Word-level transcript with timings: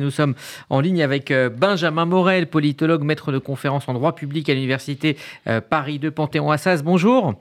Nous 0.00 0.10
sommes 0.10 0.36
en 0.70 0.78
ligne 0.80 1.02
avec 1.02 1.32
euh, 1.32 1.50
Benjamin 1.50 2.04
Morel, 2.04 2.46
politologue, 2.46 3.02
maître 3.02 3.32
de 3.32 3.38
conférence 3.38 3.88
en 3.88 3.94
droit 3.94 4.14
public 4.14 4.48
à 4.48 4.54
l'université 4.54 5.16
euh, 5.48 5.60
Paris 5.60 5.98
2 5.98 6.12
Panthéon-Assas. 6.12 6.84
Bonjour. 6.84 7.34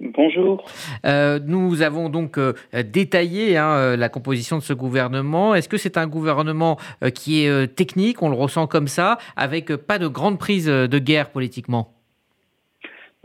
Bonjour. 0.00 0.64
Euh, 1.04 1.38
nous 1.46 1.82
avons 1.82 2.08
donc 2.08 2.38
détaillé 2.72 3.58
hein, 3.58 3.94
la 3.94 4.08
composition 4.08 4.56
de 4.56 4.62
ce 4.62 4.72
gouvernement. 4.72 5.54
Est-ce 5.54 5.68
que 5.68 5.76
c'est 5.76 5.98
un 5.98 6.06
gouvernement 6.06 6.78
qui 7.14 7.44
est 7.44 7.76
technique, 7.76 8.22
on 8.22 8.30
le 8.30 8.36
ressent 8.36 8.66
comme 8.66 8.88
ça, 8.88 9.18
avec 9.36 9.76
pas 9.76 9.98
de 9.98 10.06
grande 10.06 10.38
prise 10.38 10.68
de 10.68 10.98
guerre 10.98 11.28
politiquement? 11.28 11.92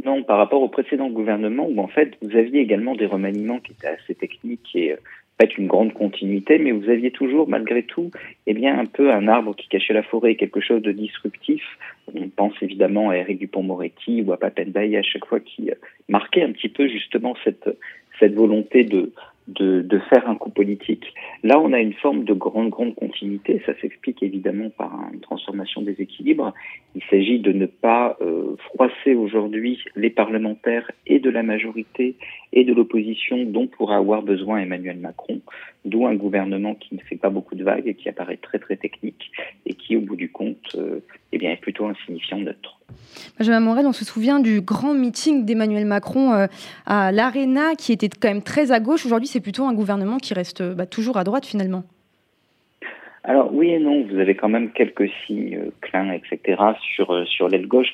Non, 0.04 0.24
par 0.24 0.40
rapport 0.40 0.62
au 0.62 0.68
précédent 0.68 1.10
gouvernement, 1.10 1.66
où 1.70 1.80
en 1.80 1.88
fait 1.88 2.18
vous 2.22 2.36
aviez 2.36 2.60
également 2.60 2.96
des 2.96 3.06
remaniements 3.06 3.60
qui 3.60 3.72
étaient 3.72 3.88
assez 3.88 4.14
techniques 4.14 4.76
et 4.76 4.98
pas 5.38 5.46
une 5.58 5.68
grande 5.68 5.94
continuité, 5.94 6.58
mais 6.58 6.72
vous 6.72 6.90
aviez 6.90 7.12
toujours, 7.12 7.48
malgré 7.48 7.84
tout, 7.84 8.12
eh 8.48 8.54
bien, 8.54 8.78
un 8.78 8.86
peu 8.86 9.12
un 9.12 9.28
arbre 9.28 9.56
qui 9.56 9.68
cachait 9.68 9.94
la 9.94 10.04
forêt, 10.04 10.36
quelque 10.36 10.62
chose 10.62 10.82
de 10.82 10.92
disruptif. 10.92 11.64
On 12.16 12.30
pense 12.30 12.54
évidemment 12.62 13.10
à 13.10 13.18
Eric 13.18 13.40
Dupont-Moretti 13.40 14.24
ou 14.24 14.32
à 14.34 14.38
Papendaï 14.38 14.98
à 14.98 15.04
chaque 15.04 15.26
fois 15.26 15.40
qui 15.40 15.70
marquait 16.10 16.44
un 16.44 16.52
petit 16.52 16.70
peu 16.70 16.88
justement 16.88 17.36
cette, 17.44 17.70
cette 18.20 18.34
volonté 18.34 18.84
de, 18.84 19.12
de, 19.48 20.00
faire 20.10 20.30
un 20.30 20.36
coup 20.36 20.50
politique. 20.50 21.14
Là, 21.44 21.60
on 21.60 21.74
a 21.74 21.80
une 21.80 21.94
forme 21.94 22.24
de 22.24 22.34
grande, 22.34 22.70
grande 22.70 22.96
continuité. 22.96 23.62
Ça 23.66 23.74
s'explique 23.80 24.22
évidemment 24.22 24.70
par 24.70 24.92
une 25.14 25.20
transformation 25.20 25.82
des 25.82 26.02
équilibres. 26.02 26.54
Il 27.18 27.22
s'agit 27.22 27.40
de 27.40 27.52
ne 27.52 27.66
pas 27.66 28.16
euh, 28.22 28.56
froisser 28.70 29.16
aujourd'hui 29.16 29.80
les 29.96 30.12
parlementaires 30.12 30.92
et 31.08 31.18
de 31.18 31.32
la 31.32 31.42
majorité 31.42 32.16
et 32.54 32.64
de 32.64 32.74
l'opposition 32.76 33.44
dont 33.44 33.66
pourra 33.66 33.96
avoir 33.96 34.22
besoin 34.22 34.60
Emmanuel 34.60 34.98
Macron, 34.98 35.40
d'où 35.84 36.06
un 36.06 36.14
gouvernement 36.14 36.76
qui 36.76 36.94
ne 36.94 37.00
fait 37.00 37.16
pas 37.16 37.32
beaucoup 37.32 37.56
de 37.56 37.64
vagues 37.64 37.88
et 37.88 37.96
qui 37.96 38.08
apparaît 38.08 38.38
très, 38.38 38.60
très 38.60 38.76
technique 38.76 39.32
et 39.66 39.74
qui, 39.74 39.96
au 39.96 40.02
bout 40.02 40.16
du 40.16 40.30
compte, 40.30 40.76
euh, 40.76 41.00
eh 41.32 41.40
bien, 41.40 41.52
est 41.52 41.60
plutôt 41.60 41.88
insignifiant 41.88 42.38
neutre. 42.38 42.80
Benjamin 43.40 43.62
Morel, 43.62 43.88
on 43.88 43.94
se 43.94 44.06
souvient 44.06 44.40
du 44.40 44.62
grand 44.62 44.94
meeting 44.94 45.44
d'Emmanuel 45.44 45.86
Macron 45.86 46.34
euh, 46.34 46.46
à 46.86 47.12
l'Arena 47.12 47.74
qui 47.76 47.94
était 47.94 48.10
quand 48.10 48.28
même 48.28 48.44
très 48.44 48.72
à 48.72 48.80
gauche. 48.80 49.08
Aujourd'hui, 49.08 49.28
c'est 49.28 49.42
plutôt 49.42 49.64
un 49.64 49.74
gouvernement 49.74 50.18
qui 50.18 50.36
reste 50.36 50.62
bah, 50.62 50.86
toujours 50.86 51.18
à 51.18 51.24
droite 51.24 51.48
finalement. 51.48 51.84
Alors 53.28 53.54
oui 53.54 53.72
et 53.72 53.80
non, 53.80 54.06
vous 54.10 54.20
avez 54.20 54.36
quand 54.36 54.48
même 54.48 54.72
quelques 54.72 55.10
signes 55.26 55.58
euh, 55.58 55.72
clins, 55.82 56.14
etc. 56.14 56.62
sur 56.96 57.14
euh, 57.14 57.26
sur 57.26 57.50
l'aile 57.50 57.68
gauche. 57.68 57.94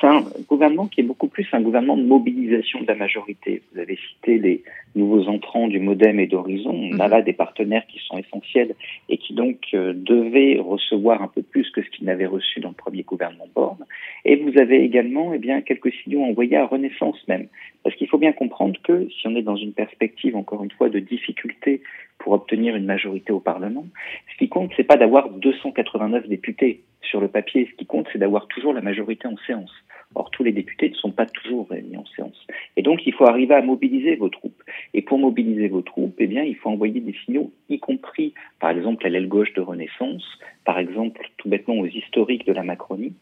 C'est 0.00 0.06
un 0.06 0.24
gouvernement 0.48 0.86
qui 0.86 1.00
est 1.00 1.04
beaucoup 1.04 1.28
plus 1.28 1.46
un 1.52 1.60
gouvernement 1.60 1.96
de 1.96 2.02
mobilisation 2.02 2.80
de 2.80 2.86
la 2.86 2.94
majorité. 2.94 3.62
Vous 3.72 3.80
avez 3.80 3.96
cité 3.96 4.38
les 4.38 4.62
nouveaux 4.94 5.28
entrants 5.28 5.68
du 5.68 5.78
MoDem 5.78 6.18
et 6.18 6.26
d'Horizon. 6.26 6.70
On 6.70 6.98
a 6.98 7.04
mhm. 7.04 7.10
là 7.10 7.22
des 7.22 7.32
partenaires 7.32 7.86
qui 7.86 8.00
sont 8.06 8.18
essentiels 8.18 8.74
et 9.08 9.18
qui 9.18 9.34
donc 9.34 9.58
euh, 9.74 9.92
devaient 9.94 10.58
recevoir 10.58 11.22
un 11.22 11.28
peu 11.28 11.42
plus 11.42 11.70
que 11.70 11.82
ce 11.82 11.90
qu'ils 11.90 12.06
n'avaient 12.06 12.26
reçu 12.26 12.60
dans 12.60 12.70
le 12.70 12.74
premier 12.74 13.02
gouvernement 13.02 13.46
Borne. 13.54 13.84
Et 14.24 14.36
vous 14.36 14.58
avez 14.58 14.82
également 14.82 15.34
eh 15.34 15.38
bien 15.38 15.60
quelques 15.60 15.92
signaux 16.02 16.22
envoyés 16.24 16.56
à 16.56 16.66
Renaissance 16.66 17.16
même, 17.28 17.48
parce 17.84 17.94
qu'il 17.96 18.08
faut 18.08 18.18
bien 18.18 18.32
comprendre 18.32 18.80
que 18.82 19.08
si 19.08 19.28
on 19.28 19.36
est 19.36 19.42
dans 19.42 19.56
une 19.56 19.72
perspective 19.72 20.36
encore 20.36 20.64
une 20.64 20.70
fois 20.70 20.88
de 20.88 20.98
difficulté 20.98 21.82
pour 22.18 22.32
obtenir 22.32 22.76
une 22.76 22.86
majorité 22.86 23.32
au 23.32 23.40
Parlement. 23.40 23.84
Ce 24.32 24.38
qui 24.38 24.48
compte, 24.48 24.70
c'est 24.76 24.84
pas 24.84 24.96
d'avoir 24.96 25.28
289 25.28 26.28
députés 26.28 26.82
sur 27.02 27.20
le 27.20 27.28
papier. 27.28 27.68
Ce 27.70 27.76
qui 27.76 27.86
compte, 27.86 28.06
c'est 28.12 28.18
d'avoir 28.18 28.46
toujours 28.48 28.72
la 28.72 28.80
majorité 28.80 29.26
en 29.28 29.36
séance. 29.46 29.72
Or, 30.14 30.30
tous 30.30 30.44
les 30.44 30.52
députés 30.52 30.90
ne 30.90 30.94
sont 30.94 31.10
pas 31.10 31.26
toujours 31.26 31.68
réunis 31.70 31.96
en 31.96 32.04
séance. 32.04 32.46
Et 32.76 32.82
donc, 32.82 33.06
il 33.06 33.14
faut 33.14 33.24
arriver 33.24 33.54
à 33.54 33.62
mobiliser 33.62 34.16
vos 34.16 34.28
troupes. 34.28 34.62
Et 34.92 35.00
pour 35.00 35.18
mobiliser 35.18 35.68
vos 35.68 35.80
troupes, 35.82 36.14
eh 36.18 36.26
bien, 36.26 36.42
il 36.42 36.54
faut 36.56 36.68
envoyer 36.68 37.00
des 37.00 37.14
signaux, 37.24 37.50
y 37.70 37.78
compris, 37.78 38.34
par 38.60 38.70
exemple, 38.70 39.06
à 39.06 39.08
l'aile 39.08 39.28
gauche 39.28 39.52
de 39.54 39.62
Renaissance, 39.62 40.24
par 40.64 40.78
exemple, 40.78 41.26
tout 41.38 41.48
bêtement 41.48 41.78
aux 41.78 41.86
historiques 41.86 42.46
de 42.46 42.52
la 42.52 42.62
Macronie. 42.62 43.14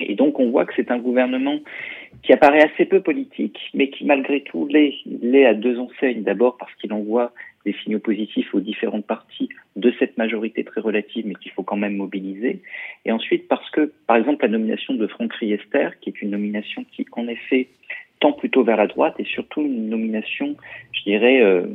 Et 0.00 0.14
donc, 0.14 0.38
on 0.38 0.50
voit 0.50 0.64
que 0.64 0.74
c'est 0.76 0.90
un 0.90 0.98
gouvernement 0.98 1.58
qui 2.22 2.32
apparaît 2.32 2.62
assez 2.62 2.84
peu 2.84 3.00
politique, 3.00 3.58
mais 3.74 3.90
qui, 3.90 4.04
malgré 4.04 4.42
tout, 4.42 4.68
l'est 4.68 5.44
à 5.44 5.54
deux 5.54 5.78
enseignes. 5.78 6.22
D'abord 6.22 6.56
parce 6.56 6.74
qu'il 6.76 6.92
envoie 6.92 7.32
des 7.64 7.74
signaux 7.82 7.98
positifs 7.98 8.54
aux 8.54 8.60
différentes 8.60 9.06
parties 9.06 9.48
de 9.76 9.92
cette 9.98 10.18
majorité 10.18 10.64
très 10.64 10.80
relative, 10.80 11.26
mais 11.26 11.34
qu'il 11.34 11.52
faut 11.52 11.62
quand 11.62 11.76
même 11.76 11.96
mobiliser. 11.96 12.62
Et 13.04 13.12
ensuite, 13.12 13.48
parce 13.48 13.68
que, 13.70 13.92
par 14.06 14.16
exemple, 14.16 14.44
la 14.44 14.50
nomination 14.50 14.94
de 14.94 15.06
Franck 15.06 15.32
Riester, 15.34 15.90
qui 16.00 16.10
est 16.10 16.22
une 16.22 16.30
nomination 16.30 16.84
qui, 16.92 17.06
en 17.12 17.28
effet, 17.28 17.68
tend 18.20 18.32
plutôt 18.32 18.62
vers 18.62 18.76
la 18.76 18.86
droite 18.86 19.14
et 19.18 19.24
surtout 19.24 19.62
une 19.62 19.88
nomination, 19.88 20.56
je 20.92 21.02
dirais, 21.02 21.42
euh, 21.42 21.66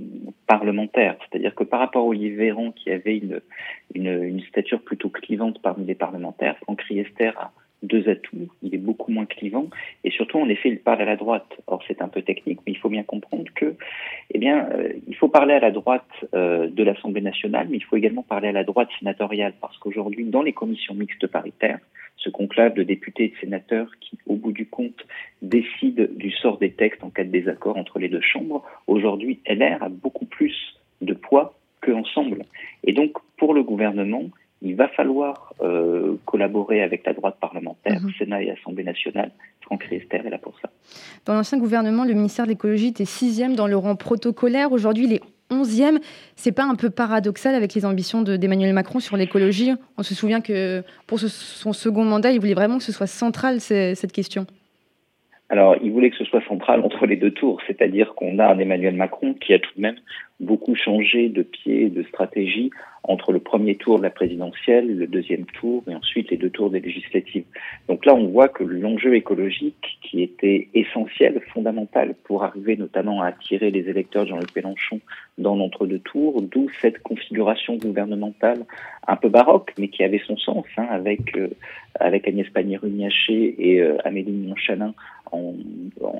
parlementaire. 0.47 1.17
C'est-à-dire 1.19 1.53
que 1.53 1.65
par 1.65 1.79
rapport 1.79 2.03
à 2.03 2.07
Olivier 2.07 2.35
Véran, 2.35 2.71
qui 2.71 2.89
avait 2.89 3.17
une, 3.17 3.41
une, 3.93 4.23
une 4.23 4.41
stature 4.43 4.81
plutôt 4.81 5.09
clivante 5.09 5.61
parmi 5.61 5.85
les 5.85 5.95
parlementaires, 5.95 6.57
Franck 6.63 6.81
Riester 6.83 7.31
a 7.37 7.51
deux 7.83 8.09
atouts, 8.09 8.49
il 8.63 8.73
est 8.73 8.79
beaucoup 8.79 9.11
moins 9.11 9.25
clivant 9.25 9.67
et 10.03 10.09
surtout 10.09 10.39
en 10.39 10.49
effet 10.49 10.69
il 10.69 10.79
parle 10.79 11.01
à 11.01 11.05
la 11.05 11.15
droite. 11.15 11.47
Or 11.67 11.83
c'est 11.87 12.01
un 12.01 12.07
peu 12.07 12.21
technique, 12.21 12.59
mais 12.65 12.73
il 12.73 12.77
faut 12.77 12.89
bien 12.89 13.03
comprendre 13.03 13.45
que, 13.55 13.75
eh 14.33 14.39
bien, 14.39 14.67
euh, 14.71 14.93
il 15.07 15.15
faut 15.15 15.27
parler 15.27 15.53
à 15.53 15.59
la 15.59 15.71
droite 15.71 16.07
euh, 16.33 16.67
de 16.67 16.83
l'Assemblée 16.83 17.21
nationale, 17.21 17.67
mais 17.69 17.77
il 17.77 17.83
faut 17.83 17.95
également 17.95 18.23
parler 18.23 18.49
à 18.49 18.51
la 18.51 18.63
droite 18.63 18.89
sénatoriale 18.99 19.53
parce 19.61 19.77
qu'aujourd'hui 19.77 20.25
dans 20.25 20.41
les 20.41 20.53
commissions 20.53 20.93
mixtes 20.93 21.27
paritaires, 21.27 21.79
ce 22.17 22.29
conclave 22.29 22.73
de 22.73 22.83
députés 22.83 23.25
et 23.25 23.29
de 23.29 23.35
sénateurs 23.37 23.91
qui, 23.99 24.17
au 24.25 24.35
bout 24.35 24.51
du 24.51 24.65
compte, 24.65 25.05
décide 25.41 26.17
du 26.17 26.31
sort 26.31 26.57
des 26.57 26.71
textes 26.71 27.03
en 27.03 27.09
cas 27.09 27.23
de 27.23 27.29
désaccord 27.29 27.77
entre 27.77 27.99
les 27.99 28.09
deux 28.09 28.21
chambres, 28.21 28.63
aujourd'hui 28.87 29.39
LR 29.47 29.83
a 29.83 29.89
beaucoup 29.89 30.25
plus 30.25 30.55
de 31.01 31.13
poids 31.13 31.53
que 31.81 31.91
ensemble. 31.91 32.43
Et 32.83 32.93
donc 32.93 33.17
pour 33.37 33.53
le 33.53 33.63
gouvernement, 33.63 34.23
il 34.61 34.75
va 34.75 34.87
falloir 34.87 35.53
euh, 35.61 36.15
collaborer 36.25 36.81
avec 36.81 37.05
la 37.05 37.13
droite 37.13 37.37
parlementaire, 37.39 38.01
mhm. 38.01 38.11
Sénat 38.17 38.43
et 38.43 38.51
Assemblée 38.51 38.83
nationale. 38.83 39.31
Franck 39.61 39.83
Riester 39.83 40.21
est 40.25 40.29
là 40.29 40.37
pour 40.37 40.57
ça. 40.59 40.69
Dans 41.25 41.33
l'ancien 41.33 41.57
gouvernement, 41.57 42.05
le 42.05 42.13
ministère 42.13 42.45
de 42.45 42.51
l'écologie 42.51 42.87
était 42.87 43.05
sixième 43.05 43.55
dans 43.55 43.67
le 43.67 43.77
rang 43.77 43.95
protocolaire. 43.95 44.71
Aujourd'hui, 44.71 45.05
il 45.05 45.13
est 45.13 45.21
onzième. 45.49 45.99
C'est 46.35 46.51
pas 46.51 46.63
un 46.63 46.75
peu 46.75 46.89
paradoxal 46.89 47.55
avec 47.55 47.73
les 47.73 47.85
ambitions 47.85 48.21
d'Emmanuel 48.21 48.73
Macron 48.73 48.99
sur 48.99 49.17
l'écologie? 49.17 49.71
On 49.97 50.03
se 50.03 50.15
souvient 50.15 50.41
que 50.41 50.83
pour 51.05 51.19
son 51.19 51.73
second 51.73 52.03
mandat, 52.03 52.31
il 52.31 52.39
voulait 52.39 52.53
vraiment 52.53 52.77
que 52.77 52.83
ce 52.83 52.91
soit 52.91 53.07
central 53.07 53.59
cette 53.59 54.11
question. 54.11 54.45
Alors, 55.49 55.77
il 55.81 55.91
voulait 55.91 56.09
que 56.09 56.17
ce 56.17 56.25
soit 56.25 56.43
central 56.45 56.81
entre 56.81 57.05
les 57.05 57.15
deux 57.15 57.31
tours, 57.31 57.61
c'est-à-dire 57.67 58.15
qu'on 58.15 58.37
a 58.39 58.47
un 58.47 58.59
Emmanuel 58.59 58.95
Macron 58.95 59.33
qui 59.33 59.53
a 59.53 59.59
tout 59.59 59.71
de 59.77 59.81
même 59.81 59.95
beaucoup 60.39 60.75
changé 60.75 61.29
de 61.29 61.41
pied, 61.41 61.89
de 61.89 62.03
stratégie 62.03 62.69
entre 63.03 63.31
le 63.31 63.39
premier 63.39 63.75
tour 63.75 63.97
de 63.97 64.03
la 64.03 64.09
présidentielle, 64.09 64.97
le 64.97 65.07
deuxième 65.07 65.45
tour 65.45 65.83
et 65.89 65.95
ensuite 65.95 66.29
les 66.29 66.37
deux 66.37 66.49
tours 66.49 66.69
des 66.69 66.81
législatives. 66.81 67.45
Donc 67.87 68.05
là, 68.05 68.13
on 68.13 68.27
voit 68.27 68.49
que 68.49 68.63
l'enjeu 68.63 69.15
écologique, 69.15 69.97
qui 70.01 70.21
était 70.21 70.67
essentiel, 70.73 71.41
fondamental 71.53 72.15
pour 72.25 72.43
arriver 72.43 72.75
notamment 72.75 73.21
à 73.21 73.27
attirer 73.27 73.71
les 73.71 73.89
électeurs 73.89 74.25
de 74.25 74.29
Jean-Luc 74.29 74.53
Mélenchon 74.55 74.99
dans 75.37 75.55
l'entre-deux 75.55 75.99
tours, 75.99 76.41
d'où 76.41 76.67
cette 76.81 76.99
configuration 76.99 77.77
gouvernementale 77.77 78.65
un 79.07 79.15
peu 79.15 79.29
baroque, 79.29 79.73
mais 79.79 79.87
qui 79.87 80.03
avait 80.03 80.21
son 80.27 80.37
sens, 80.37 80.65
hein, 80.75 80.87
avec 80.89 81.37
euh, 81.37 81.47
avec 81.99 82.27
Agnès 82.27 82.47
Pannier-Runacher 82.49 83.55
et 83.57 83.81
euh, 83.81 83.97
Amélie 84.03 84.33
Montchalin, 84.33 84.93
en, 85.31 85.55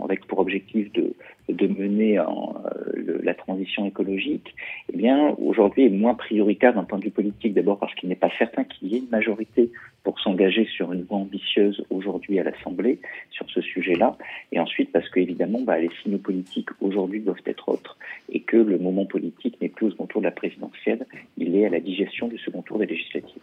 avec 0.03 0.25
pour 0.25 0.39
objectif 0.39 0.91
de, 0.94 1.13
de 1.49 1.67
mener 1.67 2.19
en, 2.19 2.55
euh, 2.65 3.19
la 3.23 3.33
transition 3.33 3.85
écologique, 3.85 4.53
eh 4.91 4.97
bien 4.97 5.35
aujourd'hui 5.39 5.85
est 5.85 5.89
moins 5.89 6.15
prioritaire 6.15 6.73
d'un 6.73 6.83
point 6.83 6.99
de 6.99 7.05
vue 7.05 7.11
politique. 7.11 7.53
D'abord 7.53 7.79
parce 7.79 7.93
qu'il 7.95 8.09
n'est 8.09 8.15
pas 8.15 8.31
certain 8.37 8.63
qu'il 8.63 8.89
y 8.89 8.95
ait 8.95 8.99
une 8.99 9.09
majorité 9.09 9.71
pour 10.03 10.19
s'engager 10.19 10.65
sur 10.65 10.93
une 10.93 11.03
voie 11.03 11.17
ambitieuse 11.17 11.83
aujourd'hui 11.89 12.39
à 12.39 12.43
l'Assemblée 12.43 12.99
sur 13.31 13.49
ce 13.49 13.61
sujet-là, 13.61 14.17
et 14.51 14.59
ensuite 14.59 14.91
parce 14.91 15.09
que 15.09 15.19
évidemment 15.19 15.59
bah, 15.61 15.79
les 15.79 15.89
signaux 16.01 16.17
politiques 16.17 16.69
aujourd'hui 16.79 17.19
doivent 17.19 17.41
être 17.45 17.69
autres 17.69 17.97
et 18.29 18.39
que 18.39 18.57
le 18.57 18.77
moment 18.77 19.05
politique 19.05 19.59
n'est 19.61 19.69
plus 19.69 19.87
au 19.87 19.91
second 19.91 20.05
tour 20.05 20.21
de 20.21 20.25
la 20.25 20.31
présidentielle, 20.31 21.05
il 21.37 21.55
est 21.55 21.65
à 21.65 21.69
la 21.69 21.79
digestion 21.79 22.27
du 22.27 22.37
second 22.37 22.61
tour 22.61 22.79
des 22.79 22.85
législatives. 22.85 23.41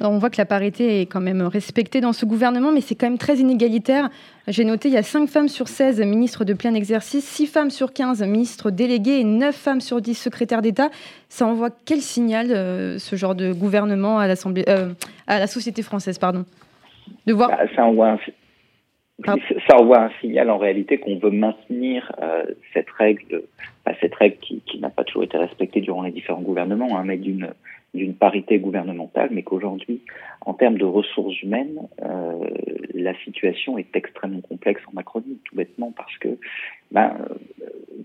On 0.00 0.18
voit 0.18 0.30
que 0.30 0.38
la 0.38 0.46
parité 0.46 1.00
est 1.00 1.06
quand 1.06 1.20
même 1.20 1.42
respectée 1.42 2.00
dans 2.00 2.12
ce 2.12 2.26
gouvernement, 2.26 2.72
mais 2.72 2.80
c'est 2.80 2.94
quand 2.94 3.06
même 3.06 3.18
très 3.18 3.38
inégalitaire. 3.38 4.10
J'ai 4.46 4.64
noté, 4.64 4.88
il 4.88 4.94
y 4.94 4.98
a 4.98 5.02
5 5.02 5.26
femmes 5.26 5.48
sur 5.48 5.68
16 5.68 6.02
ministres 6.02 6.44
de 6.44 6.52
plein 6.52 6.74
exercice, 6.74 7.24
6 7.24 7.46
femmes 7.46 7.70
sur 7.70 7.94
15 7.94 8.22
ministres 8.24 8.70
délégués 8.70 9.20
et 9.20 9.24
9 9.24 9.54
femmes 9.54 9.80
sur 9.80 10.02
10 10.02 10.14
secrétaires 10.14 10.60
d'État. 10.60 10.90
Ça 11.30 11.46
envoie 11.46 11.70
quel 11.86 12.00
signal, 12.00 12.48
euh, 12.50 12.98
ce 12.98 13.16
genre 13.16 13.34
de 13.34 13.54
gouvernement 13.54 14.18
à, 14.18 14.26
l'Assemblée, 14.26 14.64
euh, 14.68 14.92
à 15.26 15.38
la 15.38 15.46
société 15.46 15.82
française 15.82 16.18
pardon? 16.18 16.44
De 17.26 17.32
voir... 17.32 17.48
Bah, 17.48 17.64
ça, 17.74 17.86
envoie 17.86 18.10
un, 18.10 18.18
ça 19.66 19.76
envoie 19.78 20.02
un 20.02 20.10
signal 20.20 20.50
en 20.50 20.58
réalité 20.58 20.98
qu'on 20.98 21.18
veut 21.18 21.30
maintenir 21.30 22.12
euh, 22.22 22.44
cette 22.74 22.90
règle, 22.90 23.44
bah, 23.86 23.92
cette 24.02 24.14
règle 24.14 24.36
qui, 24.42 24.60
qui 24.66 24.78
n'a 24.78 24.90
pas 24.90 25.04
toujours 25.04 25.24
été 25.24 25.38
respectée 25.38 25.80
durant 25.80 26.02
les 26.02 26.12
différents 26.12 26.42
gouvernements, 26.42 26.98
hein, 26.98 27.04
mais 27.06 27.16
d'une 27.16 27.48
d'une 27.94 28.14
parité 28.14 28.58
gouvernementale, 28.58 29.28
mais 29.32 29.42
qu'aujourd'hui, 29.42 30.00
en 30.44 30.54
termes 30.54 30.78
de 30.78 30.84
ressources 30.84 31.40
humaines, 31.42 31.78
euh, 32.02 32.44
la 32.92 33.14
situation 33.20 33.78
est 33.78 33.94
extrêmement 33.94 34.40
complexe 34.40 34.82
en 34.88 34.92
Macronie, 34.92 35.38
tout 35.44 35.56
bêtement 35.56 35.92
parce 35.96 36.16
que 36.18 36.36
ben, 36.90 37.16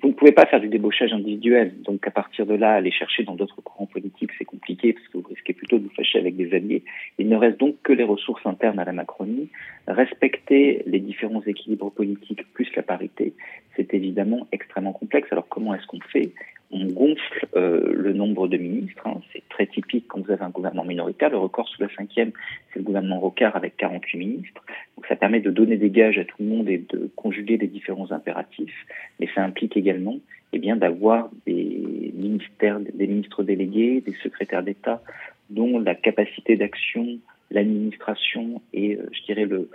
vous 0.01 0.09
ne 0.09 0.13
pouvez 0.13 0.31
pas 0.31 0.45
faire 0.45 0.59
du 0.59 0.67
débauchage 0.67 1.11
individuel. 1.13 1.73
Donc 1.83 2.07
à 2.07 2.11
partir 2.11 2.45
de 2.45 2.53
là, 2.55 2.73
aller 2.73 2.91
chercher 2.91 3.23
dans 3.23 3.35
d'autres 3.35 3.61
courants 3.61 3.85
politiques, 3.85 4.31
c'est 4.37 4.45
compliqué 4.45 4.93
parce 4.93 5.07
que 5.09 5.17
vous 5.17 5.27
risquez 5.27 5.53
plutôt 5.53 5.77
de 5.77 5.83
vous 5.83 5.93
fâcher 5.95 6.19
avec 6.19 6.35
des 6.35 6.53
alliés. 6.53 6.83
Il 7.17 7.27
ne 7.27 7.35
reste 7.35 7.59
donc 7.59 7.75
que 7.83 7.93
les 7.93 8.03
ressources 8.03 8.45
internes 8.45 8.79
à 8.79 8.85
la 8.85 8.93
Macronie. 8.93 9.49
Respecter 9.87 10.83
les 10.85 10.99
différents 10.99 11.41
équilibres 11.41 11.91
politiques 11.91 12.43
plus 12.53 12.69
la 12.75 12.83
parité, 12.83 13.33
c'est 13.75 13.93
évidemment 13.93 14.47
extrêmement 14.51 14.93
complexe. 14.93 15.27
Alors 15.31 15.47
comment 15.49 15.73
est-ce 15.73 15.87
qu'on 15.87 15.99
fait? 15.99 16.31
On 16.71 16.85
gonfle 16.85 17.47
euh, 17.55 17.91
le 17.93 18.13
nombre 18.13 18.47
de 18.47 18.57
ministres. 18.57 19.07
Hein. 19.07 19.21
Très 19.59 19.67
typique 19.67 20.05
quand 20.07 20.21
vous 20.21 20.31
avez 20.31 20.43
un 20.43 20.49
gouvernement 20.49 20.85
minoritaire. 20.85 21.29
Le 21.29 21.37
record 21.37 21.67
sous 21.67 21.81
la 21.81 21.89
cinquième, 21.93 22.31
c'est 22.71 22.79
le 22.79 22.85
gouvernement 22.85 23.19
Rocard 23.19 23.57
avec 23.57 23.75
48 23.75 24.17
ministres. 24.17 24.63
Donc 24.95 25.05
ça 25.07 25.17
permet 25.17 25.41
de 25.41 25.51
donner 25.51 25.75
des 25.75 25.89
gages 25.89 26.17
à 26.17 26.23
tout 26.23 26.37
le 26.39 26.45
monde 26.45 26.69
et 26.69 26.77
de 26.77 27.09
conjuguer 27.17 27.57
les 27.57 27.67
différents 27.67 28.11
impératifs. 28.11 28.85
Mais 29.19 29.27
ça 29.35 29.43
implique 29.43 29.75
également 29.75 30.15
eh 30.53 30.59
bien, 30.59 30.77
d'avoir 30.77 31.29
des 31.45 32.13
ministères, 32.15 32.79
des 32.79 33.07
ministres 33.07 33.43
délégués, 33.43 34.01
des 34.01 34.15
secrétaires 34.23 34.63
d'État 34.63 35.01
dont 35.49 35.77
la 35.77 35.95
capacité 35.95 36.55
d'action, 36.55 37.17
l'administration 37.51 38.61
et, 38.71 38.95
euh, 38.95 39.09
je 39.11 39.23
dirais, 39.25 39.45
le, 39.45 39.69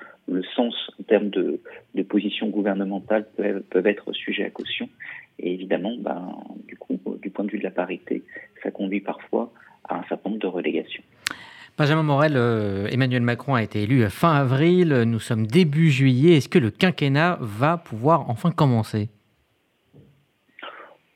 sens 0.56 0.74
en 0.98 1.02
termes 1.02 1.28
de, 1.28 1.60
position 2.08 2.48
gouvernementale 2.48 3.26
peuvent, 3.36 3.62
peuvent 3.62 3.86
être 3.86 4.12
sujets 4.12 4.44
à 4.44 4.50
caution. 4.50 4.88
Et 5.38 5.52
évidemment, 5.52 5.94
ben, 5.98 6.38
du, 6.66 6.76
coup, 6.76 6.98
du 7.20 7.30
point 7.30 7.44
de 7.44 7.50
vue 7.50 7.58
de 7.58 7.64
la 7.64 7.70
parité, 7.70 8.22
ça 8.62 8.70
conduit 8.70 9.00
parfois 9.00 9.52
à 9.88 9.96
un 9.96 10.02
certain 10.08 10.30
nombre 10.30 10.40
de 10.40 10.46
relégations. 10.46 11.02
Benjamin 11.76 12.04
Morel, 12.04 12.34
euh, 12.36 12.86
Emmanuel 12.86 13.22
Macron 13.22 13.54
a 13.54 13.62
été 13.62 13.82
élu 13.82 14.08
fin 14.08 14.32
avril, 14.32 15.02
nous 15.06 15.18
sommes 15.18 15.46
début 15.46 15.90
juillet. 15.90 16.36
Est-ce 16.36 16.48
que 16.48 16.60
le 16.60 16.70
quinquennat 16.70 17.38
va 17.40 17.78
pouvoir 17.78 18.30
enfin 18.30 18.52
commencer? 18.52 19.08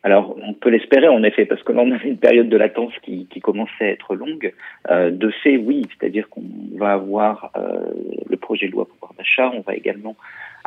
Alors, 0.02 0.36
on 0.42 0.54
peut 0.54 0.70
l'espérer 0.70 1.08
en 1.08 1.22
effet, 1.22 1.44
parce 1.44 1.62
que 1.62 1.72
là, 1.72 1.82
on 1.82 1.90
avait 1.90 2.08
une 2.08 2.18
période 2.18 2.48
de 2.48 2.56
latence 2.56 2.92
qui, 3.02 3.26
qui 3.26 3.40
commençait 3.40 3.84
à 3.84 3.90
être 3.90 4.14
longue. 4.14 4.54
Euh, 4.90 5.10
de 5.10 5.28
fait, 5.28 5.56
oui, 5.56 5.86
c'est-à-dire 5.90 6.28
qu'on 6.28 6.44
va 6.76 6.92
avoir 6.92 7.50
euh, 7.56 7.90
le 8.28 8.36
projet 8.36 8.68
de 8.68 8.72
loi 8.72 8.86
pouvoir 8.86 9.12
d'achat, 9.18 9.50
on 9.54 9.60
va 9.60 9.74
également 9.74 10.16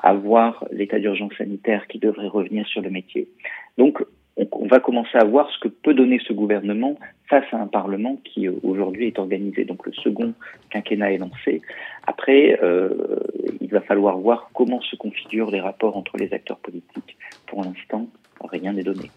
avoir 0.04 0.66
l'état 0.72 1.00
d'urgence 1.00 1.34
sanitaire 1.38 1.88
qui 1.88 1.98
devrait 1.98 2.28
revenir 2.28 2.68
sur 2.68 2.82
le 2.82 2.90
métier. 2.90 3.28
Donc, 3.78 4.04
on, 4.38 4.68
va 4.68 4.80
commencer 4.80 5.18
à 5.18 5.24
voir 5.24 5.50
ce 5.52 5.60
que 5.60 5.68
peut 5.68 5.94
donner 5.94 6.20
ce 6.26 6.34
gouvernement 6.34 6.96
face 7.30 7.46
à 7.52 7.58
un 7.58 7.68
Parlement 7.68 8.18
qui 8.24 8.48
euh, 8.48 8.54
aujourd'hui 8.64 9.08
est 9.08 9.20
organisé. 9.20 9.66
Donc, 9.66 9.86
le 9.86 9.94
second 9.94 10.34
quinquennat 10.70 11.14
est 11.14 11.18
lancé. 11.18 11.62
Après, 12.08 12.60
euh, 12.64 12.90
il 13.60 13.70
va 13.70 13.82
falloir 13.82 14.18
voir 14.18 14.50
comment 14.54 14.82
se 14.82 14.96
configurent 14.96 15.52
les 15.52 15.62
rapports 15.62 15.98
entre 15.98 16.18
les 16.18 16.34
acteurs 16.34 16.60
politiques. 16.60 17.18
Pour 17.48 17.64
l'instant, 17.64 18.08
rien 18.44 18.74
n'est 18.74 18.84
donné. 18.84 19.12